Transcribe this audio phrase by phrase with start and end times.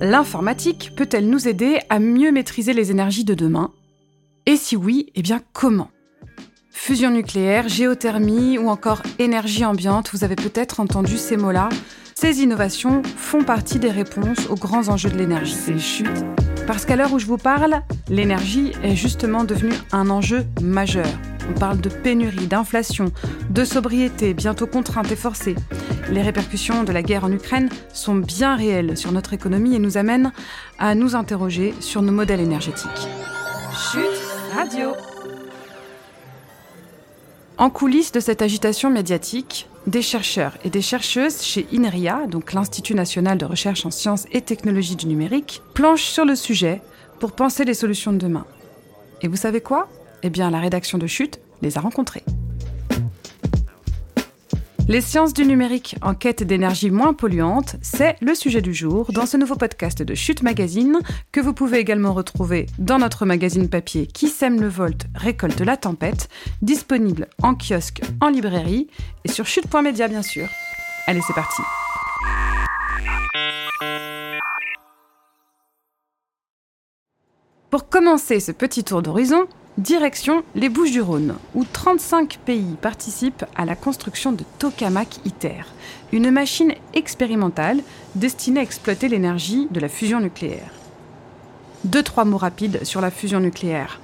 [0.00, 3.72] L'informatique peut-elle nous aider à mieux maîtriser les énergies de demain?
[4.46, 5.90] Et si oui, eh bien comment?
[6.70, 11.68] Fusion nucléaire, géothermie ou encore énergie ambiante, vous avez peut-être entendu ces mots-là.
[12.14, 15.54] Ces innovations font partie des réponses aux grands enjeux de l'énergie.
[15.54, 16.24] C'est chute.
[16.68, 21.08] Parce qu'à l'heure où je vous parle, l'énergie est justement devenue un enjeu majeur.
[21.48, 23.12] On parle de pénurie, d'inflation,
[23.50, 25.54] de sobriété, bientôt contrainte et forcée.
[26.10, 29.96] Les répercussions de la guerre en Ukraine sont bien réelles sur notre économie et nous
[29.96, 30.32] amènent
[30.78, 33.08] à nous interroger sur nos modèles énergétiques.
[33.72, 34.22] Chute
[34.54, 34.92] radio.
[37.56, 42.94] En coulisses de cette agitation médiatique, des chercheurs et des chercheuses chez INRIA, donc l'Institut
[42.94, 46.82] national de recherche en sciences et technologies du numérique, planchent sur le sujet
[47.18, 48.44] pour penser les solutions de demain.
[49.22, 49.88] Et vous savez quoi?
[50.22, 52.24] Eh bien, la rédaction de Chute les a rencontrés.
[54.88, 59.26] Les sciences du numérique en quête d'énergie moins polluante, c'est le sujet du jour dans
[59.26, 60.98] ce nouveau podcast de Chute Magazine
[61.30, 65.76] que vous pouvez également retrouver dans notre magazine papier Qui sème le volt récolte la
[65.76, 66.30] tempête,
[66.62, 68.88] disponible en kiosque, en librairie
[69.24, 70.48] et sur chute.media bien sûr.
[71.06, 71.60] Allez, c'est parti.
[77.70, 79.46] Pour commencer ce petit tour d'horizon,
[79.78, 85.62] Direction les Bouches-du-Rhône, où 35 pays participent à la construction de Tokamak ITER,
[86.10, 87.82] une machine expérimentale
[88.16, 90.72] destinée à exploiter l'énergie de la fusion nucléaire.
[91.84, 94.00] Deux, trois mots rapides sur la fusion nucléaire.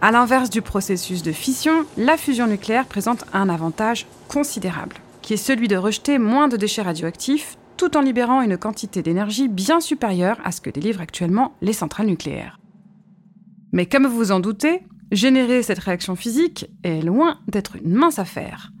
[0.00, 5.36] À l'inverse du processus de fission, la fusion nucléaire présente un avantage considérable, qui est
[5.36, 10.38] celui de rejeter moins de déchets radioactifs tout en libérant une quantité d'énergie bien supérieure
[10.42, 12.58] à ce que délivrent actuellement les centrales nucléaires.
[13.72, 18.18] Mais comme vous vous en doutez, Générer cette réaction physique est loin d'être une mince
[18.18, 18.72] affaire.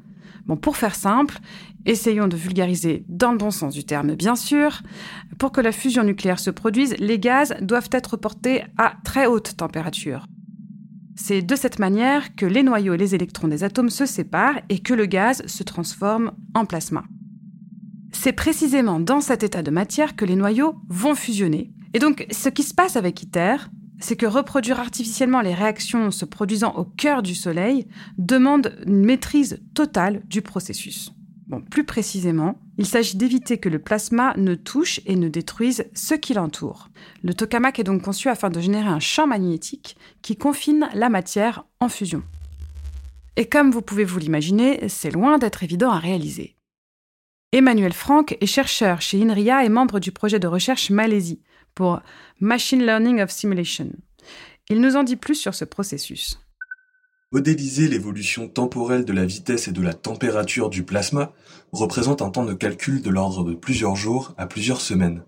[0.46, 1.38] Bon, pour faire simple,
[1.86, 4.82] essayons de vulgariser dans le bon sens du terme, bien sûr.
[5.38, 9.56] Pour que la fusion nucléaire se produise, les gaz doivent être portés à très haute
[9.56, 10.26] température.
[11.16, 14.78] C'est de cette manière que les noyaux et les électrons des atomes se séparent et
[14.78, 17.04] que le gaz se transforme en plasma.
[18.12, 21.72] C'est précisément dans cet état de matière que les noyaux vont fusionner.
[21.92, 23.56] Et donc, ce qui se passe avec ITER,
[24.00, 27.86] c'est que reproduire artificiellement les réactions se produisant au cœur du Soleil
[28.16, 31.12] demande une maîtrise totale du processus.
[31.48, 36.14] Bon, plus précisément, il s'agit d'éviter que le plasma ne touche et ne détruise ce
[36.14, 36.90] qui l'entoure.
[37.22, 41.64] Le tokamak est donc conçu afin de générer un champ magnétique qui confine la matière
[41.80, 42.22] en fusion.
[43.36, 46.57] Et comme vous pouvez vous l'imaginer, c'est loin d'être évident à réaliser.
[47.52, 51.40] Emmanuel Franck est chercheur chez INRIA et membre du projet de recherche Malaisie,
[51.74, 52.00] pour
[52.40, 53.88] Machine Learning of Simulation.
[54.68, 56.38] Il nous en dit plus sur ce processus.
[57.32, 61.32] Modéliser l'évolution temporelle de la vitesse et de la température du plasma
[61.72, 65.24] représente un temps de calcul de l'ordre de plusieurs jours à plusieurs semaines.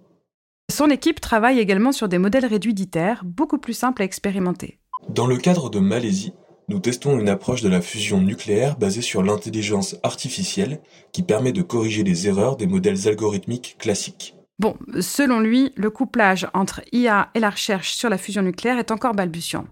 [0.71, 4.79] Son équipe travaille également sur des modèles réduits d'ITER, beaucoup plus simples à expérimenter.
[5.09, 6.35] Dans le cadre de Malaisie,
[6.71, 10.79] nous testons une approche de la fusion nucléaire basée sur l'intelligence artificielle
[11.11, 14.37] qui permet de corriger les erreurs des modèles algorithmiques classiques.
[14.61, 18.93] Bon, selon lui, le couplage entre IA et la recherche sur la fusion nucléaire est
[18.93, 19.65] encore balbutiant.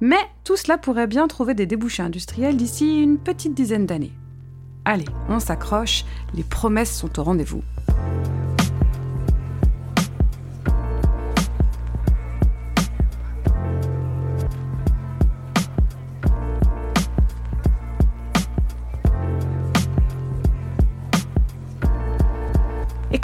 [0.00, 4.12] Mais tout cela pourrait bien trouver des débouchés industriels d'ici une petite dizaine d'années.
[4.84, 6.04] Allez, on s'accroche,
[6.34, 7.64] les promesses sont au rendez-vous.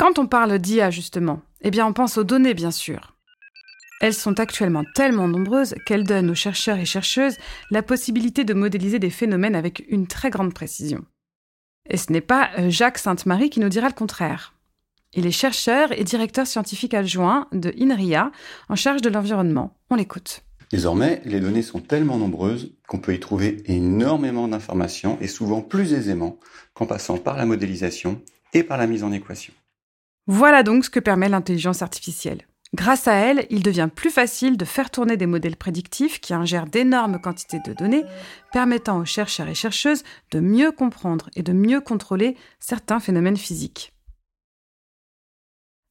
[0.00, 3.18] Quand on parle d'IA justement, eh bien on pense aux données bien sûr.
[4.00, 7.36] Elles sont actuellement tellement nombreuses qu'elles donnent aux chercheurs et chercheuses
[7.70, 11.04] la possibilité de modéliser des phénomènes avec une très grande précision.
[11.90, 14.54] Et ce n'est pas euh, Jacques Sainte-Marie qui nous dira le contraire.
[15.12, 18.32] Il est chercheur et directeur scientifique adjoint de INRIA
[18.70, 19.76] en charge de l'environnement.
[19.90, 20.40] On l'écoute.
[20.72, 25.92] Désormais, les données sont tellement nombreuses qu'on peut y trouver énormément d'informations et souvent plus
[25.92, 26.38] aisément
[26.72, 28.22] qu'en passant par la modélisation
[28.54, 29.52] et par la mise en équation.
[30.26, 32.46] Voilà donc ce que permet l'intelligence artificielle.
[32.72, 36.66] Grâce à elle, il devient plus facile de faire tourner des modèles prédictifs qui ingèrent
[36.66, 38.04] d'énormes quantités de données,
[38.52, 43.92] permettant aux chercheurs et chercheuses de mieux comprendre et de mieux contrôler certains phénomènes physiques.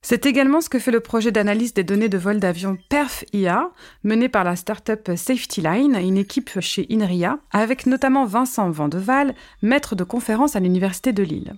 [0.01, 3.71] C'est également ce que fait le projet d'analyse des données de vol d'avion PERF-IA,
[4.05, 9.95] mené par la start-up Safety Line, une équipe chez INRIA, avec notamment Vincent Vandeval, maître
[9.95, 11.55] de conférence à l'Université de Lille.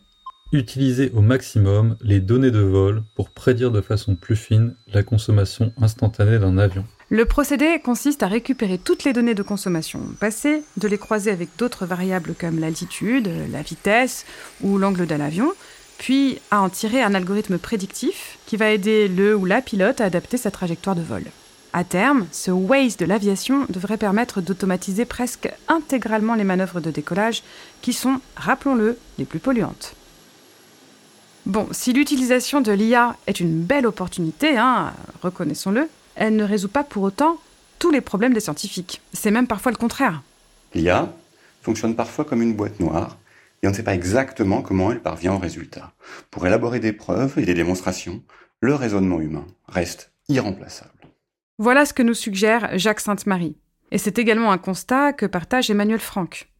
[0.53, 5.71] Utiliser au maximum les données de vol pour prédire de façon plus fine la consommation
[5.81, 6.83] instantanée d'un avion.
[7.09, 11.49] Le procédé consiste à récupérer toutes les données de consommation passées, de les croiser avec
[11.57, 14.25] d'autres variables comme l'altitude, la vitesse
[14.61, 15.53] ou l'angle d'un avion,
[15.97, 20.05] puis à en tirer un algorithme prédictif qui va aider le ou la pilote à
[20.05, 21.23] adapter sa trajectoire de vol.
[21.71, 27.43] À terme, ce Waze de l'aviation devrait permettre d'automatiser presque intégralement les manœuvres de décollage
[27.81, 29.95] qui sont, rappelons-le, les plus polluantes.
[31.45, 34.93] Bon, si l'utilisation de l'IA est une belle opportunité, hein,
[35.23, 37.39] reconnaissons-le, elle ne résout pas pour autant
[37.79, 39.01] tous les problèmes des scientifiques.
[39.11, 40.21] C'est même parfois le contraire.
[40.75, 41.11] L'IA
[41.63, 43.17] fonctionne parfois comme une boîte noire
[43.63, 45.93] et on ne sait pas exactement comment elle parvient au résultat.
[46.29, 48.21] Pour élaborer des preuves et des démonstrations,
[48.59, 50.91] le raisonnement humain reste irremplaçable.
[51.57, 53.57] Voilà ce que nous suggère Jacques Sainte-Marie.
[53.91, 56.50] Et c'est également un constat que partage Emmanuel Franck.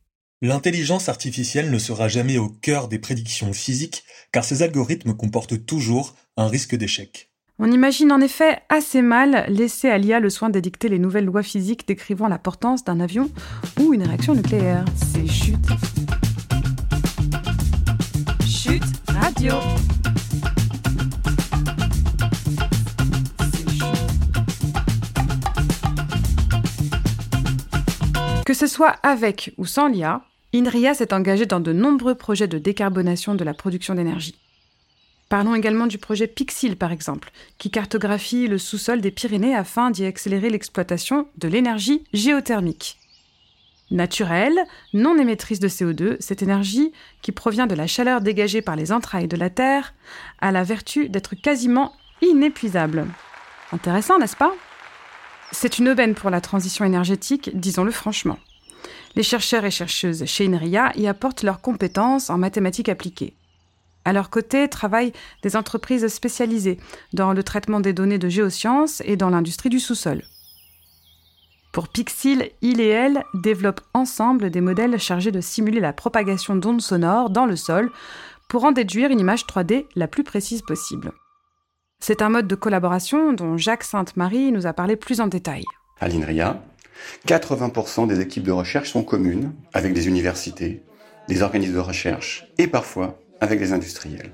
[0.43, 6.15] L'intelligence artificielle ne sera jamais au cœur des prédictions physiques car ces algorithmes comportent toujours
[6.35, 7.29] un risque d'échec.
[7.59, 11.43] On imagine en effet assez mal laisser à l'IA le soin d'édicter les nouvelles lois
[11.43, 13.29] physiques décrivant la portance d'un avion
[13.79, 14.83] ou une réaction nucléaire.
[14.95, 15.57] C'est chute.
[18.47, 19.53] Chute radio.
[28.43, 30.23] Que ce soit avec ou sans l'IA,
[30.53, 34.35] INRIA s'est engagé dans de nombreux projets de décarbonation de la production d'énergie.
[35.29, 40.03] Parlons également du projet Pixil, par exemple, qui cartographie le sous-sol des Pyrénées afin d'y
[40.03, 42.97] accélérer l'exploitation de l'énergie géothermique.
[43.91, 44.59] Naturelle,
[44.93, 49.29] non émettrice de CO2, cette énergie, qui provient de la chaleur dégagée par les entrailles
[49.29, 49.93] de la Terre,
[50.41, 53.07] a la vertu d'être quasiment inépuisable.
[53.71, 54.53] Intéressant, n'est-ce pas?
[55.53, 58.37] C'est une aubaine pour la transition énergétique, disons-le franchement.
[59.15, 63.35] Les chercheurs et chercheuses chez INRIA y apportent leurs compétences en mathématiques appliquées.
[64.05, 65.13] À leur côté travaillent
[65.43, 66.79] des entreprises spécialisées
[67.13, 70.23] dans le traitement des données de géosciences et dans l'industrie du sous-sol.
[71.71, 76.81] Pour Pixil, il et elle développent ensemble des modèles chargés de simuler la propagation d'ondes
[76.81, 77.91] sonores dans le sol
[78.49, 81.13] pour en déduire une image 3D la plus précise possible.
[81.99, 85.63] C'est un mode de collaboration dont Jacques Sainte-Marie nous a parlé plus en détail.
[85.99, 86.61] À l'INRIA,
[87.27, 90.83] 80% des équipes de recherche sont communes avec des universités,
[91.27, 94.31] des organismes de recherche et parfois avec des industriels.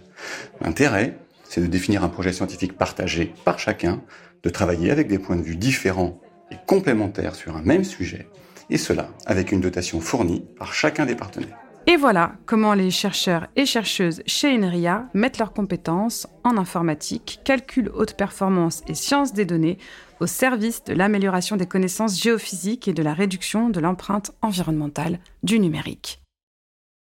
[0.61, 4.01] L'intérêt, c'est de définir un projet scientifique partagé par chacun,
[4.43, 6.19] de travailler avec des points de vue différents
[6.51, 8.27] et complémentaires sur un même sujet,
[8.69, 11.66] et cela avec une dotation fournie par chacun des partenaires.
[11.89, 17.89] Et voilà comment les chercheurs et chercheuses chez INRIA mettent leurs compétences en informatique, calcul
[17.95, 19.77] haute performance et sciences des données
[20.19, 25.61] au service de l'amélioration des connaissances géophysiques et de la réduction de l'empreinte environnementale du
[25.61, 26.21] numérique.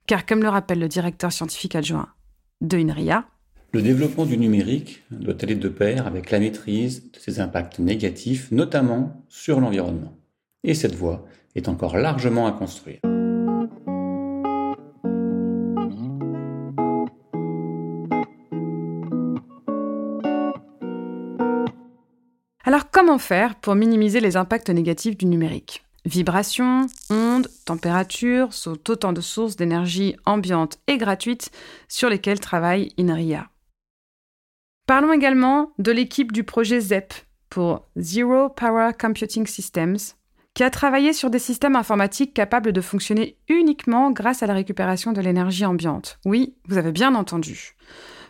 [0.07, 2.09] Car comme le rappelle le directeur scientifique adjoint
[2.59, 3.23] de INRIA,
[3.71, 8.51] le développement du numérique doit aller de pair avec la maîtrise de ses impacts négatifs,
[8.51, 10.17] notamment sur l'environnement.
[10.65, 11.25] Et cette voie
[11.55, 12.99] est encore largement à construire.
[22.67, 25.85] Alors comment faire pour minimiser les impacts négatifs du numérique?
[26.03, 31.51] Vibrations, ondes, température sont autant de sources d'énergie ambiante et gratuite
[31.87, 33.49] sur lesquelles travaille INRIA.
[34.87, 37.13] Parlons également de l'équipe du projet ZEP
[37.51, 39.97] pour Zero Power Computing Systems,
[40.55, 45.11] qui a travaillé sur des systèmes informatiques capables de fonctionner uniquement grâce à la récupération
[45.11, 46.17] de l'énergie ambiante.
[46.25, 47.75] Oui, vous avez bien entendu.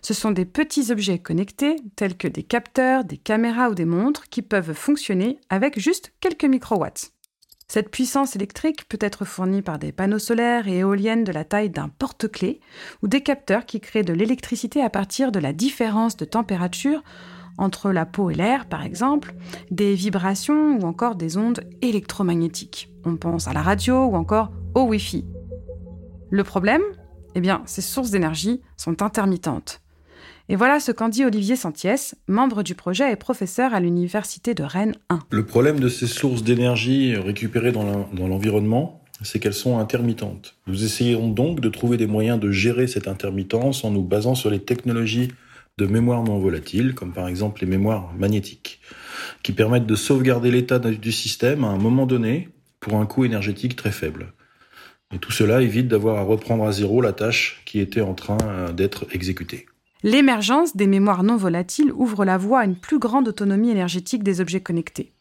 [0.06, 4.30] Ce sont des petits objets connectés, tels que des capteurs, des caméras ou des montres,
[4.30, 7.12] qui peuvent fonctionner avec juste quelques microwatts.
[7.68, 11.72] Cette puissance électrique peut être fournie par des panneaux solaires et éoliennes de la taille
[11.72, 12.60] d'un porte-clés
[13.02, 17.02] ou des capteurs qui créent de l'électricité à partir de la différence de température
[17.58, 19.34] entre la peau et l'air, par exemple,
[19.72, 22.92] des vibrations ou encore des ondes électromagnétiques.
[23.06, 25.26] On pense à la radio ou encore au Wi-Fi.
[26.30, 26.84] Le problème?
[27.34, 29.82] Eh bien, ces sources d'énergie sont intermittentes.
[30.48, 34.64] Et voilà ce qu'en dit Olivier Santiès, membre du projet et professeur à l'Université de
[34.64, 35.20] Rennes 1.
[35.32, 40.56] Le problème de ces sources d'énergie récupérées dans l'environnement, c'est qu'elles sont intermittentes.
[40.68, 44.52] Nous essayons donc de trouver des moyens de gérer cette intermittence en nous basant sur
[44.52, 45.30] les technologies
[45.78, 48.82] de mémoire non volatile, comme par exemple les mémoires magnétiques,
[49.44, 52.50] qui permettent de sauvegarder l'état du système à un moment donné
[52.80, 54.34] pour un coût énergétique très faible.
[55.14, 58.38] Et tout cela évite d'avoir à reprendre à zéro la tâche qui était en train
[58.44, 59.66] euh, d'être exécutée.
[60.06, 64.40] L'émergence des mémoires non volatiles ouvre la voie à une plus grande autonomie énergétique des
[64.40, 65.14] objets connectés.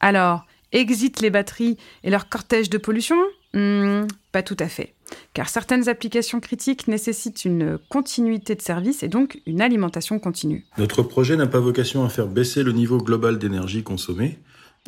[0.00, 3.18] Alors, exit les batteries et leur cortège de pollution?
[3.52, 4.94] Hmm, Pas tout à fait,
[5.34, 10.64] car certaines applications critiques nécessitent une continuité de service et donc une alimentation continue.
[10.78, 14.38] Notre projet n'a pas vocation à faire baisser le niveau global d'énergie consommée,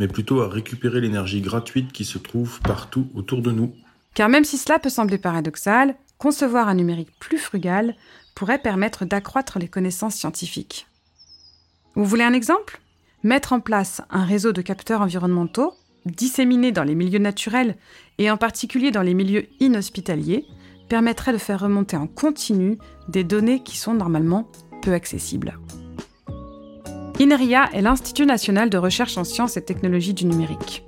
[0.00, 3.74] mais plutôt à récupérer l'énergie gratuite qui se trouve partout autour de nous.
[4.14, 7.96] Car même si cela peut sembler paradoxal, concevoir un numérique plus frugal
[8.34, 10.86] pourrait permettre d'accroître les connaissances scientifiques.
[11.94, 12.80] Vous voulez un exemple?
[13.22, 15.72] Mettre en place un réseau de capteurs environnementaux
[16.04, 17.76] disséminés dans les milieux naturels
[18.18, 20.44] et en particulier dans les milieux inhospitaliers
[20.88, 24.50] permettrait de faire remonter en continu des données qui sont normalement
[24.82, 25.58] peu accessibles.
[27.20, 30.84] INRIA est l'Institut national de recherche en sciences et technologies du numérique.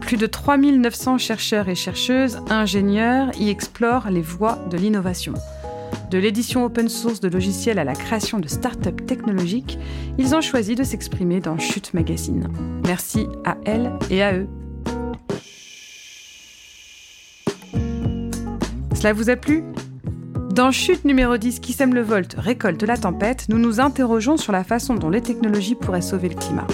[0.00, 5.32] Plus de 3900 chercheurs et chercheuses, ingénieurs y explorent les voies de l'innovation.
[6.14, 9.80] De l'édition open source de logiciels à la création de start-up technologiques,
[10.16, 12.46] ils ont choisi de s'exprimer dans Chute Magazine.
[12.86, 14.46] Merci à elles et à eux.
[18.94, 19.64] Cela vous a plu?
[20.50, 24.52] Dans Chute numéro 10 qui sème le volt, récolte la tempête, nous nous interrogeons sur
[24.52, 26.68] la façon dont les technologies pourraient sauver le climat.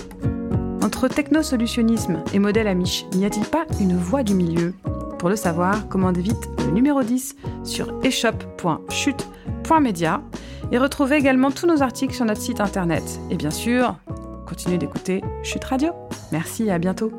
[0.84, 4.74] Entre technosolutionnisme et modèle Amish, n'y a-t-il pas une voie du milieu?
[5.20, 10.22] Pour le savoir, commandez vite le numéro 10 sur eshop.chute.media
[10.72, 13.20] et retrouvez également tous nos articles sur notre site internet.
[13.28, 13.96] Et bien sûr,
[14.46, 15.92] continuez d'écouter Chute Radio.
[16.32, 17.12] Merci et à bientôt.